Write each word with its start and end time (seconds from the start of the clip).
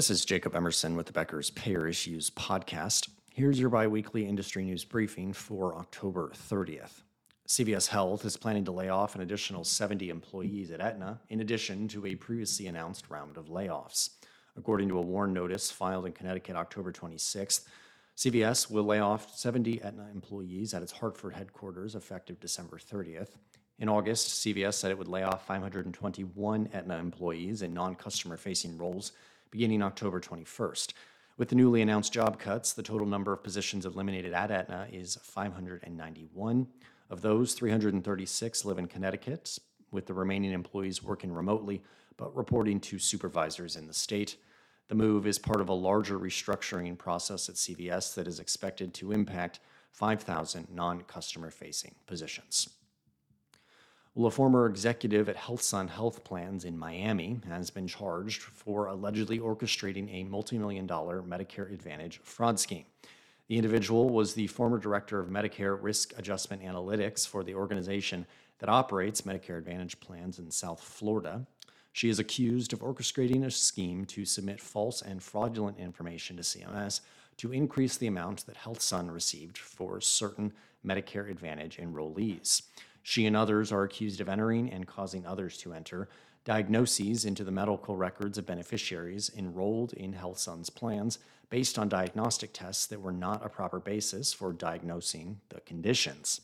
This 0.00 0.08
is 0.08 0.24
Jacob 0.24 0.56
Emerson 0.56 0.96
with 0.96 1.04
the 1.04 1.12
Becker's 1.12 1.50
Payer 1.50 1.86
Issues 1.86 2.30
podcast. 2.30 3.10
Here's 3.34 3.60
your 3.60 3.68
biweekly 3.68 4.26
industry 4.26 4.64
news 4.64 4.82
briefing 4.82 5.34
for 5.34 5.76
October 5.76 6.32
30th. 6.48 7.02
CVS 7.46 7.88
Health 7.88 8.24
is 8.24 8.34
planning 8.34 8.64
to 8.64 8.72
lay 8.72 8.88
off 8.88 9.14
an 9.14 9.20
additional 9.20 9.62
70 9.62 10.08
employees 10.08 10.70
at 10.70 10.80
Aetna, 10.80 11.20
in 11.28 11.40
addition 11.42 11.86
to 11.88 12.06
a 12.06 12.14
previously 12.14 12.66
announced 12.66 13.10
round 13.10 13.36
of 13.36 13.48
layoffs. 13.48 14.12
According 14.56 14.88
to 14.88 14.96
a 14.96 15.02
warn 15.02 15.34
notice 15.34 15.70
filed 15.70 16.06
in 16.06 16.12
Connecticut 16.12 16.56
October 16.56 16.92
26th, 16.92 17.66
CVS 18.16 18.70
will 18.70 18.84
lay 18.84 19.00
off 19.00 19.36
70 19.36 19.82
Aetna 19.82 20.08
employees 20.14 20.72
at 20.72 20.80
its 20.82 20.92
Hartford 20.92 21.34
headquarters 21.34 21.94
effective 21.94 22.40
December 22.40 22.78
30th. 22.78 23.32
In 23.78 23.90
August, 23.90 24.42
CVS 24.42 24.74
said 24.74 24.92
it 24.92 24.96
would 24.96 25.08
lay 25.08 25.24
off 25.24 25.46
521 25.46 26.70
Aetna 26.72 26.96
employees 26.96 27.60
in 27.60 27.74
non 27.74 27.94
customer 27.94 28.38
facing 28.38 28.78
roles 28.78 29.12
beginning 29.50 29.82
October 29.82 30.20
21st. 30.20 30.92
With 31.36 31.48
the 31.48 31.54
newly 31.54 31.80
announced 31.80 32.12
job 32.12 32.38
cuts, 32.38 32.72
the 32.72 32.82
total 32.82 33.06
number 33.06 33.32
of 33.32 33.42
positions 33.42 33.86
eliminated 33.86 34.34
at 34.34 34.50
Aetna 34.50 34.88
is 34.92 35.16
591. 35.22 36.66
Of 37.08 37.22
those, 37.22 37.54
336 37.54 38.64
live 38.64 38.78
in 38.78 38.86
Connecticut, 38.86 39.58
with 39.90 40.06
the 40.06 40.14
remaining 40.14 40.52
employees 40.52 41.02
working 41.02 41.32
remotely 41.32 41.82
but 42.20 42.36
reporting 42.36 42.78
to 42.78 42.98
supervisors 42.98 43.76
in 43.76 43.86
the 43.86 43.94
state. 43.94 44.36
The 44.88 44.94
move 44.94 45.26
is 45.26 45.38
part 45.38 45.62
of 45.62 45.70
a 45.70 45.74
larger 45.74 46.18
restructuring 46.18 46.98
process 46.98 47.48
at 47.48 47.54
CVS 47.54 48.14
that 48.14 48.28
is 48.28 48.38
expected 48.38 48.92
to 48.94 49.12
impact 49.12 49.60
5,000 49.92 50.68
non 50.70 51.00
customer 51.02 51.50
facing 51.50 51.94
positions. 52.06 52.68
Well, 54.16 54.26
a 54.26 54.30
former 54.32 54.66
executive 54.66 55.28
at 55.28 55.36
HealthSun 55.36 55.88
Health 55.88 56.24
Plans 56.24 56.64
in 56.64 56.76
Miami 56.76 57.38
has 57.46 57.70
been 57.70 57.86
charged 57.86 58.42
for 58.42 58.86
allegedly 58.86 59.38
orchestrating 59.38 60.12
a 60.12 60.24
multi-million 60.24 60.84
dollar 60.84 61.22
Medicare 61.22 61.72
Advantage 61.72 62.18
fraud 62.24 62.58
scheme. 62.58 62.86
The 63.46 63.56
individual 63.56 64.10
was 64.10 64.34
the 64.34 64.48
former 64.48 64.78
director 64.78 65.20
of 65.20 65.28
Medicare 65.28 65.80
Risk 65.80 66.12
Adjustment 66.18 66.60
Analytics 66.60 67.24
for 67.24 67.44
the 67.44 67.54
organization 67.54 68.26
that 68.58 68.68
operates 68.68 69.22
Medicare 69.22 69.58
Advantage 69.58 70.00
plans 70.00 70.40
in 70.40 70.50
South 70.50 70.80
Florida. 70.80 71.46
She 71.92 72.08
is 72.08 72.18
accused 72.18 72.72
of 72.72 72.80
orchestrating 72.80 73.44
a 73.46 73.50
scheme 73.50 74.04
to 74.06 74.24
submit 74.24 74.60
false 74.60 75.02
and 75.02 75.22
fraudulent 75.22 75.78
information 75.78 76.36
to 76.36 76.42
CMS 76.42 77.00
to 77.36 77.52
increase 77.52 77.96
the 77.96 78.08
amount 78.08 78.44
that 78.46 78.58
HealthSun 78.58 79.12
received 79.12 79.56
for 79.56 80.00
certain 80.00 80.52
Medicare 80.84 81.30
Advantage 81.30 81.76
enrollees. 81.76 82.62
She 83.02 83.26
and 83.26 83.36
others 83.36 83.72
are 83.72 83.84
accused 83.84 84.20
of 84.20 84.28
entering 84.28 84.70
and 84.70 84.86
causing 84.86 85.26
others 85.26 85.56
to 85.58 85.72
enter 85.72 86.08
diagnoses 86.44 87.24
into 87.24 87.44
the 87.44 87.50
medical 87.50 87.96
records 87.96 88.38
of 88.38 88.46
beneficiaries 88.46 89.30
enrolled 89.36 89.92
in 89.92 90.14
HealthSun's 90.14 90.70
plans 90.70 91.18
based 91.50 91.78
on 91.78 91.88
diagnostic 91.88 92.52
tests 92.52 92.86
that 92.86 93.00
were 93.00 93.12
not 93.12 93.44
a 93.44 93.48
proper 93.48 93.78
basis 93.78 94.32
for 94.32 94.52
diagnosing 94.52 95.40
the 95.50 95.60
conditions. 95.60 96.40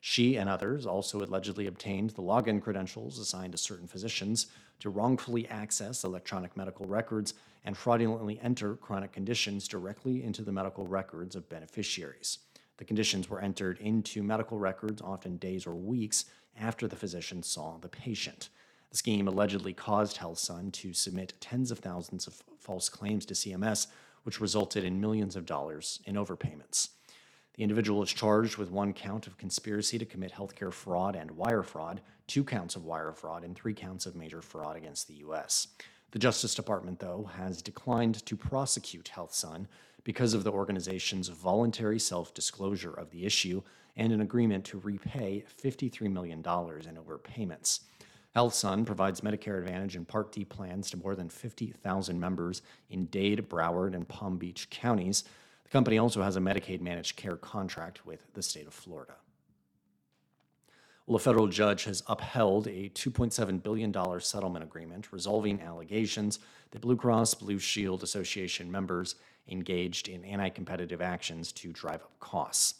She 0.00 0.36
and 0.36 0.48
others 0.48 0.86
also 0.86 1.22
allegedly 1.22 1.66
obtained 1.66 2.10
the 2.10 2.22
login 2.22 2.62
credentials 2.62 3.18
assigned 3.18 3.52
to 3.52 3.58
certain 3.58 3.86
physicians 3.86 4.46
to 4.78 4.88
wrongfully 4.88 5.46
access 5.48 6.04
electronic 6.04 6.56
medical 6.56 6.86
records 6.86 7.34
and 7.64 7.76
fraudulently 7.76 8.40
enter 8.42 8.76
chronic 8.76 9.12
conditions 9.12 9.68
directly 9.68 10.22
into 10.22 10.42
the 10.42 10.52
medical 10.52 10.86
records 10.86 11.36
of 11.36 11.48
beneficiaries. 11.48 12.38
The 12.80 12.86
conditions 12.86 13.28
were 13.28 13.42
entered 13.42 13.78
into 13.78 14.22
medical 14.22 14.58
records 14.58 15.02
often 15.02 15.36
days 15.36 15.66
or 15.66 15.74
weeks 15.74 16.24
after 16.58 16.88
the 16.88 16.96
physician 16.96 17.42
saw 17.42 17.76
the 17.76 17.90
patient. 17.90 18.48
The 18.90 18.96
scheme 18.96 19.28
allegedly 19.28 19.74
caused 19.74 20.16
HealthSun 20.16 20.72
to 20.72 20.94
submit 20.94 21.34
tens 21.42 21.70
of 21.70 21.80
thousands 21.80 22.26
of 22.26 22.42
false 22.58 22.88
claims 22.88 23.26
to 23.26 23.34
CMS, 23.34 23.88
which 24.22 24.40
resulted 24.40 24.82
in 24.82 24.98
millions 24.98 25.36
of 25.36 25.44
dollars 25.44 26.00
in 26.06 26.14
overpayments. 26.14 26.88
The 27.52 27.64
individual 27.64 28.02
is 28.02 28.14
charged 28.14 28.56
with 28.56 28.70
one 28.70 28.94
count 28.94 29.26
of 29.26 29.36
conspiracy 29.36 29.98
to 29.98 30.06
commit 30.06 30.32
healthcare 30.32 30.72
fraud 30.72 31.16
and 31.16 31.32
wire 31.32 31.62
fraud, 31.62 32.00
two 32.26 32.44
counts 32.44 32.76
of 32.76 32.86
wire 32.86 33.12
fraud, 33.12 33.44
and 33.44 33.54
three 33.54 33.74
counts 33.74 34.06
of 34.06 34.16
major 34.16 34.40
fraud 34.40 34.78
against 34.78 35.06
the 35.06 35.16
U.S. 35.16 35.66
The 36.12 36.18
Justice 36.18 36.54
Department, 36.54 36.98
though, 36.98 37.30
has 37.36 37.62
declined 37.62 38.26
to 38.26 38.36
prosecute 38.36 39.12
HealthSun 39.14 39.66
because 40.02 40.34
of 40.34 40.42
the 40.42 40.50
organization's 40.50 41.28
voluntary 41.28 42.00
self 42.00 42.34
disclosure 42.34 42.92
of 42.92 43.10
the 43.10 43.24
issue 43.24 43.62
and 43.96 44.12
an 44.12 44.20
agreement 44.20 44.64
to 44.64 44.78
repay 44.78 45.44
$53 45.62 46.10
million 46.10 46.38
in 46.38 46.44
overpayments. 46.44 47.80
HealthSun 48.34 48.86
provides 48.86 49.20
Medicare 49.20 49.58
Advantage 49.58 49.96
and 49.96 50.06
Part 50.06 50.32
D 50.32 50.44
plans 50.44 50.90
to 50.90 50.96
more 50.96 51.14
than 51.14 51.28
50,000 51.28 52.18
members 52.18 52.62
in 52.88 53.06
Dade, 53.06 53.48
Broward, 53.48 53.94
and 53.94 54.08
Palm 54.08 54.36
Beach 54.36 54.70
counties. 54.70 55.24
The 55.64 55.70
company 55.70 55.98
also 55.98 56.22
has 56.22 56.36
a 56.36 56.40
Medicaid 56.40 56.80
managed 56.80 57.16
care 57.16 57.36
contract 57.36 58.06
with 58.06 58.32
the 58.34 58.42
state 58.42 58.66
of 58.66 58.74
Florida. 58.74 59.14
Well, 61.10 61.16
a 61.16 61.18
federal 61.18 61.48
judge 61.48 61.82
has 61.86 62.04
upheld 62.06 62.68
a 62.68 62.88
$2.7 62.90 63.60
billion 63.64 63.92
settlement 64.20 64.62
agreement 64.62 65.12
resolving 65.12 65.60
allegations 65.60 66.38
that 66.70 66.82
Blue 66.82 66.94
Cross 66.94 67.34
Blue 67.34 67.58
Shield 67.58 68.04
Association 68.04 68.70
members 68.70 69.16
engaged 69.48 70.06
in 70.06 70.24
anti 70.24 70.50
competitive 70.50 71.00
actions 71.00 71.50
to 71.50 71.72
drive 71.72 72.02
up 72.02 72.12
costs. 72.20 72.74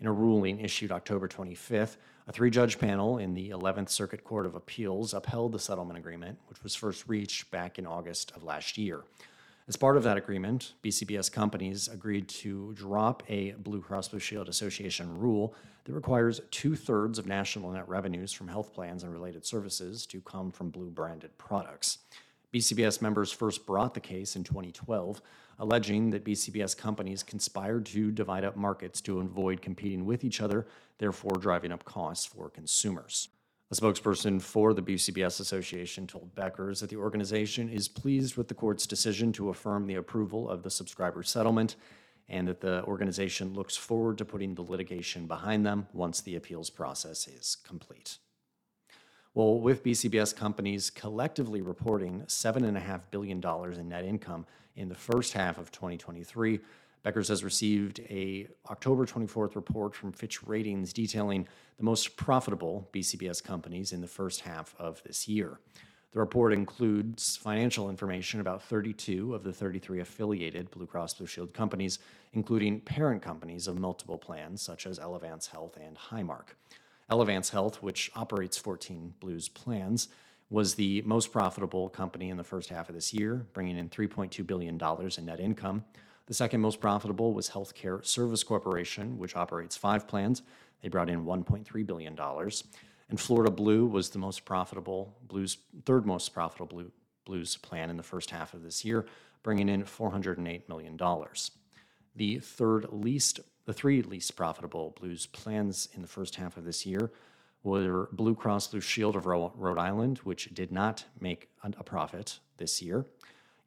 In 0.00 0.08
a 0.08 0.12
ruling 0.12 0.58
issued 0.58 0.90
October 0.90 1.28
25th, 1.28 1.96
a 2.26 2.32
three 2.32 2.50
judge 2.50 2.80
panel 2.80 3.18
in 3.18 3.34
the 3.34 3.50
11th 3.50 3.90
Circuit 3.90 4.24
Court 4.24 4.46
of 4.46 4.56
Appeals 4.56 5.14
upheld 5.14 5.52
the 5.52 5.60
settlement 5.60 5.96
agreement, 5.96 6.40
which 6.48 6.64
was 6.64 6.74
first 6.74 7.04
reached 7.06 7.52
back 7.52 7.78
in 7.78 7.86
August 7.86 8.32
of 8.34 8.42
last 8.42 8.76
year. 8.76 9.04
As 9.68 9.74
part 9.74 9.96
of 9.96 10.04
that 10.04 10.16
agreement, 10.16 10.74
BCBS 10.84 11.30
companies 11.32 11.88
agreed 11.88 12.28
to 12.28 12.72
drop 12.74 13.24
a 13.28 13.50
Blue 13.52 13.80
Cross 13.80 14.08
Blue 14.08 14.20
Shield 14.20 14.48
Association 14.48 15.18
rule 15.18 15.56
that 15.84 15.92
requires 15.92 16.40
two 16.52 16.76
thirds 16.76 17.18
of 17.18 17.26
national 17.26 17.72
net 17.72 17.88
revenues 17.88 18.32
from 18.32 18.46
health 18.46 18.72
plans 18.72 19.02
and 19.02 19.12
related 19.12 19.44
services 19.44 20.06
to 20.06 20.20
come 20.20 20.52
from 20.52 20.70
Blue 20.70 20.88
branded 20.88 21.36
products. 21.36 21.98
BCBS 22.54 23.02
members 23.02 23.32
first 23.32 23.66
brought 23.66 23.92
the 23.92 23.98
case 23.98 24.36
in 24.36 24.44
2012, 24.44 25.20
alleging 25.58 26.10
that 26.10 26.24
BCBS 26.24 26.76
companies 26.76 27.24
conspired 27.24 27.86
to 27.86 28.12
divide 28.12 28.44
up 28.44 28.54
markets 28.56 29.00
to 29.00 29.18
avoid 29.18 29.60
competing 29.60 30.04
with 30.04 30.22
each 30.22 30.40
other, 30.40 30.68
therefore 30.98 31.38
driving 31.40 31.72
up 31.72 31.84
costs 31.84 32.24
for 32.24 32.48
consumers. 32.48 33.30
A 33.68 33.74
spokesperson 33.74 34.40
for 34.40 34.72
the 34.72 34.82
BCBS 34.82 35.40
Association 35.40 36.06
told 36.06 36.36
Beckers 36.36 36.78
that 36.80 36.88
the 36.88 36.96
organization 36.96 37.68
is 37.68 37.88
pleased 37.88 38.36
with 38.36 38.46
the 38.46 38.54
court's 38.54 38.86
decision 38.86 39.32
to 39.32 39.48
affirm 39.48 39.88
the 39.88 39.96
approval 39.96 40.48
of 40.48 40.62
the 40.62 40.70
subscriber 40.70 41.24
settlement 41.24 41.74
and 42.28 42.46
that 42.46 42.60
the 42.60 42.84
organization 42.84 43.54
looks 43.54 43.76
forward 43.76 44.18
to 44.18 44.24
putting 44.24 44.54
the 44.54 44.62
litigation 44.62 45.26
behind 45.26 45.66
them 45.66 45.88
once 45.92 46.20
the 46.20 46.36
appeals 46.36 46.70
process 46.70 47.26
is 47.26 47.56
complete. 47.64 48.18
Well, 49.34 49.58
with 49.58 49.82
BCBS 49.82 50.34
companies 50.34 50.88
collectively 50.88 51.60
reporting 51.60 52.22
$7.5 52.26 53.02
billion 53.10 53.42
in 53.78 53.88
net 53.88 54.04
income 54.04 54.46
in 54.76 54.88
the 54.88 54.94
first 54.94 55.32
half 55.32 55.58
of 55.58 55.72
2023, 55.72 56.60
Beckers 57.06 57.28
has 57.28 57.44
received 57.44 58.00
a 58.10 58.48
October 58.68 59.06
24th 59.06 59.54
report 59.54 59.94
from 59.94 60.10
Fitch 60.10 60.42
Ratings 60.42 60.92
detailing 60.92 61.46
the 61.78 61.84
most 61.84 62.16
profitable 62.16 62.88
BCBS 62.92 63.44
companies 63.44 63.92
in 63.92 64.00
the 64.00 64.08
first 64.08 64.40
half 64.40 64.74
of 64.76 65.00
this 65.04 65.28
year. 65.28 65.60
The 66.12 66.18
report 66.18 66.52
includes 66.52 67.36
financial 67.36 67.90
information 67.90 68.40
about 68.40 68.60
32 68.60 69.36
of 69.36 69.44
the 69.44 69.52
33 69.52 70.00
affiliated 70.00 70.68
Blue 70.72 70.86
Cross 70.86 71.14
Blue 71.14 71.28
Shield 71.28 71.54
companies, 71.54 72.00
including 72.32 72.80
parent 72.80 73.22
companies 73.22 73.68
of 73.68 73.78
multiple 73.78 74.18
plans 74.18 74.60
such 74.60 74.84
as 74.84 74.98
Elevance 74.98 75.46
Health 75.46 75.78
and 75.80 75.96
Highmark. 75.96 76.54
Elevance 77.08 77.50
Health, 77.50 77.84
which 77.84 78.10
operates 78.16 78.58
14 78.58 79.14
Blues 79.20 79.48
plans, 79.48 80.08
was 80.50 80.74
the 80.74 81.02
most 81.02 81.30
profitable 81.30 81.88
company 81.88 82.30
in 82.30 82.36
the 82.36 82.42
first 82.42 82.68
half 82.68 82.88
of 82.88 82.96
this 82.96 83.14
year, 83.14 83.46
bringing 83.52 83.78
in 83.78 83.90
$3.2 83.90 84.44
billion 84.44 84.76
in 84.76 85.24
net 85.24 85.38
income. 85.38 85.84
The 86.26 86.34
second 86.34 86.60
most 86.60 86.80
profitable 86.80 87.32
was 87.32 87.50
Healthcare 87.50 88.04
Service 88.04 88.42
Corporation, 88.42 89.18
which 89.18 89.36
operates 89.36 89.76
five 89.76 90.08
plans. 90.08 90.42
They 90.82 90.88
brought 90.88 91.08
in 91.08 91.24
$1.3 91.24 91.86
billion. 91.86 92.18
And 93.08 93.20
Florida 93.20 93.50
Blue 93.50 93.86
was 93.86 94.10
the 94.10 94.18
most 94.18 94.44
profitable 94.44 95.16
Blues, 95.22 95.58
third 95.84 96.04
most 96.04 96.34
profitable 96.34 96.66
Blue, 96.66 96.92
Blues 97.24 97.56
plan 97.56 97.90
in 97.90 97.96
the 97.96 98.02
first 98.02 98.30
half 98.30 98.54
of 98.54 98.62
this 98.62 98.84
year, 98.84 99.06
bringing 99.42 99.68
in 99.68 99.84
$408 99.84 100.68
million. 100.68 100.98
The 102.16 102.38
third 102.40 102.86
least 102.90 103.40
the 103.66 103.72
three 103.72 104.00
least 104.00 104.36
profitable 104.36 104.94
Blues 104.98 105.26
plans 105.26 105.88
in 105.92 106.00
the 106.00 106.08
first 106.08 106.36
half 106.36 106.56
of 106.56 106.64
this 106.64 106.86
year 106.86 107.10
were 107.64 108.08
Blue 108.12 108.36
Cross 108.36 108.68
Blue 108.68 108.80
Shield 108.80 109.16
of 109.16 109.26
Rhode 109.26 109.78
Island, 109.78 110.18
which 110.18 110.54
did 110.54 110.70
not 110.70 111.04
make 111.20 111.48
a 111.64 111.82
profit 111.82 112.38
this 112.58 112.80
year, 112.80 113.06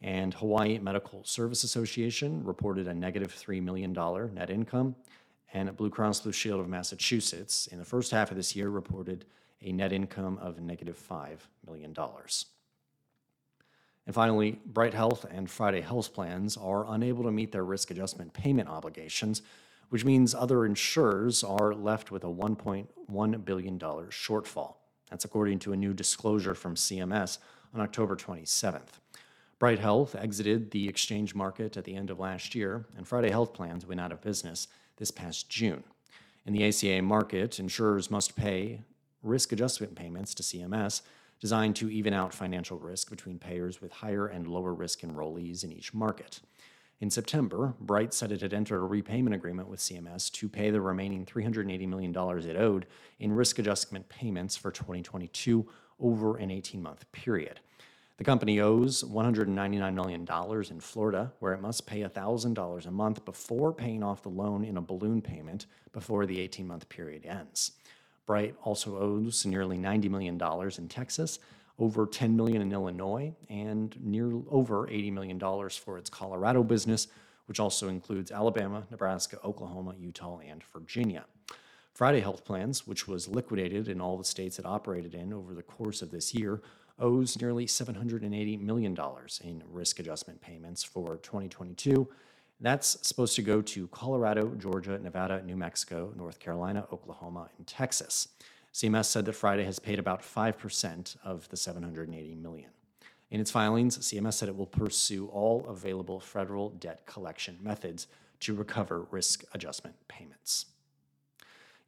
and 0.00 0.34
Hawaii 0.34 0.78
Medical 0.78 1.24
Service 1.24 1.64
Association 1.64 2.44
reported 2.44 2.86
a 2.86 2.94
negative 2.94 3.34
$3 3.34 3.62
million 3.62 3.92
net 4.34 4.50
income, 4.50 4.94
and 5.52 5.76
Blue 5.76 5.90
Cross 5.90 6.20
Blue 6.20 6.32
Shield 6.32 6.60
of 6.60 6.68
Massachusetts 6.68 7.66
in 7.68 7.78
the 7.78 7.84
first 7.84 8.10
half 8.10 8.30
of 8.30 8.36
this 8.36 8.54
year 8.54 8.68
reported 8.68 9.24
a 9.62 9.72
net 9.72 9.92
income 9.92 10.38
of 10.40 10.60
negative 10.60 11.00
$5 11.10 11.38
million. 11.66 11.94
And 14.06 14.14
finally, 14.14 14.58
Bright 14.64 14.94
Health 14.94 15.26
and 15.30 15.50
Friday 15.50 15.80
Health 15.80 16.14
Plans 16.14 16.56
are 16.56 16.86
unable 16.90 17.24
to 17.24 17.30
meet 17.30 17.52
their 17.52 17.64
risk 17.64 17.90
adjustment 17.90 18.32
payment 18.32 18.68
obligations, 18.68 19.42
which 19.90 20.04
means 20.04 20.34
other 20.34 20.64
insurers 20.64 21.42
are 21.42 21.74
left 21.74 22.10
with 22.10 22.24
a 22.24 22.28
$1.1 22.28 23.44
billion 23.44 23.78
shortfall. 23.78 24.76
That's 25.10 25.24
according 25.24 25.58
to 25.60 25.72
a 25.72 25.76
new 25.76 25.92
disclosure 25.92 26.54
from 26.54 26.74
CMS 26.74 27.38
on 27.74 27.80
October 27.80 28.16
27th. 28.16 28.98
Bright 29.58 29.80
Health 29.80 30.14
exited 30.14 30.70
the 30.70 30.88
exchange 30.88 31.34
market 31.34 31.76
at 31.76 31.82
the 31.82 31.96
end 31.96 32.10
of 32.10 32.20
last 32.20 32.54
year, 32.54 32.86
and 32.96 33.08
Friday 33.08 33.30
Health 33.30 33.52
Plans 33.52 33.84
went 33.84 34.00
out 34.00 34.12
of 34.12 34.20
business 34.20 34.68
this 34.98 35.10
past 35.10 35.48
June. 35.48 35.82
In 36.46 36.52
the 36.52 36.68
ACA 36.68 37.02
market, 37.02 37.58
insurers 37.58 38.08
must 38.08 38.36
pay 38.36 38.82
risk 39.20 39.50
adjustment 39.50 39.96
payments 39.96 40.32
to 40.34 40.44
CMS 40.44 41.02
designed 41.40 41.74
to 41.74 41.90
even 41.90 42.14
out 42.14 42.32
financial 42.32 42.78
risk 42.78 43.10
between 43.10 43.40
payers 43.40 43.80
with 43.80 43.90
higher 43.90 44.28
and 44.28 44.46
lower 44.46 44.72
risk 44.72 45.00
enrollees 45.00 45.64
in 45.64 45.72
each 45.72 45.92
market. 45.92 46.38
In 47.00 47.10
September, 47.10 47.74
Bright 47.80 48.14
said 48.14 48.30
it 48.30 48.42
had 48.42 48.54
entered 48.54 48.80
a 48.80 48.86
repayment 48.86 49.34
agreement 49.34 49.68
with 49.68 49.80
CMS 49.80 50.30
to 50.32 50.48
pay 50.48 50.70
the 50.70 50.80
remaining 50.80 51.26
$380 51.26 51.88
million 51.88 52.16
it 52.16 52.56
owed 52.56 52.86
in 53.18 53.32
risk 53.32 53.58
adjustment 53.58 54.08
payments 54.08 54.56
for 54.56 54.70
2022 54.70 55.68
over 55.98 56.36
an 56.36 56.52
18 56.52 56.80
month 56.80 57.10
period. 57.10 57.58
The 58.18 58.24
company 58.24 58.58
owes 58.58 59.04
$199 59.04 59.94
million 59.94 60.26
in 60.70 60.80
Florida, 60.80 61.32
where 61.38 61.54
it 61.54 61.60
must 61.60 61.86
pay 61.86 62.00
$1,000 62.00 62.86
a 62.86 62.90
month 62.90 63.24
before 63.24 63.72
paying 63.72 64.02
off 64.02 64.24
the 64.24 64.28
loan 64.28 64.64
in 64.64 64.76
a 64.76 64.82
balloon 64.82 65.22
payment 65.22 65.66
before 65.92 66.26
the 66.26 66.40
18 66.40 66.66
month 66.66 66.88
period 66.88 67.24
ends. 67.24 67.72
Bright 68.26 68.56
also 68.64 68.98
owes 68.98 69.46
nearly 69.46 69.78
$90 69.78 70.10
million 70.10 70.40
in 70.76 70.88
Texas, 70.88 71.38
over 71.78 72.08
$10 72.08 72.34
million 72.34 72.60
in 72.60 72.72
Illinois, 72.72 73.32
and 73.48 73.96
near 74.02 74.32
over 74.50 74.88
$80 74.88 75.12
million 75.12 75.38
for 75.70 75.96
its 75.96 76.10
Colorado 76.10 76.64
business, 76.64 77.06
which 77.46 77.60
also 77.60 77.86
includes 77.86 78.32
Alabama, 78.32 78.82
Nebraska, 78.90 79.38
Oklahoma, 79.44 79.94
Utah, 79.96 80.40
and 80.40 80.64
Virginia. 80.72 81.24
Friday 81.94 82.20
Health 82.20 82.44
Plans, 82.44 82.84
which 82.84 83.06
was 83.06 83.28
liquidated 83.28 83.86
in 83.86 84.00
all 84.00 84.18
the 84.18 84.24
states 84.24 84.58
it 84.58 84.66
operated 84.66 85.14
in 85.14 85.32
over 85.32 85.54
the 85.54 85.62
course 85.62 86.02
of 86.02 86.10
this 86.10 86.34
year, 86.34 86.60
owes 86.98 87.40
nearly 87.40 87.66
$780 87.66 88.60
million 88.60 88.96
in 89.44 89.62
risk 89.70 89.98
adjustment 90.00 90.40
payments 90.40 90.82
for 90.82 91.16
2022 91.18 92.08
that's 92.60 93.06
supposed 93.06 93.36
to 93.36 93.42
go 93.42 93.62
to 93.62 93.86
Colorado, 93.88 94.54
Georgia, 94.56 94.98
Nevada, 94.98 95.42
New 95.42 95.56
Mexico, 95.56 96.12
North 96.16 96.40
Carolina, 96.40 96.86
Oklahoma, 96.92 97.48
and 97.56 97.66
Texas. 97.66 98.28
CMS 98.74 99.06
said 99.06 99.24
that 99.26 99.34
Friday 99.34 99.64
has 99.64 99.78
paid 99.78 99.98
about 99.98 100.22
5% 100.22 101.16
of 101.22 101.48
the 101.48 101.56
780 101.56 102.34
million. 102.34 102.70
In 103.30 103.40
its 103.40 103.50
filings, 103.50 103.98
CMS 103.98 104.34
said 104.34 104.48
it 104.48 104.56
will 104.56 104.66
pursue 104.66 105.28
all 105.28 105.66
available 105.68 106.18
federal 106.18 106.70
debt 106.70 107.06
collection 107.06 107.58
methods 107.62 108.08
to 108.40 108.54
recover 108.54 109.06
risk 109.10 109.44
adjustment 109.52 109.96
payments. 110.08 110.66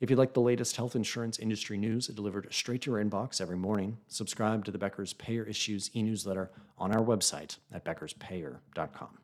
If 0.00 0.08
you'd 0.08 0.18
like 0.18 0.32
the 0.32 0.40
latest 0.40 0.76
health 0.76 0.96
insurance 0.96 1.38
industry 1.38 1.76
news 1.76 2.06
delivered 2.06 2.48
straight 2.50 2.80
to 2.82 2.90
your 2.90 3.04
inbox 3.04 3.38
every 3.38 3.58
morning, 3.58 3.98
subscribe 4.08 4.64
to 4.64 4.70
the 4.70 4.78
Becker's 4.78 5.12
Payer 5.12 5.44
Issues 5.44 5.90
e 5.94 6.02
newsletter 6.02 6.50
on 6.78 6.90
our 6.90 7.04
website 7.04 7.58
at 7.70 7.84
beckerspayer.com. 7.84 9.19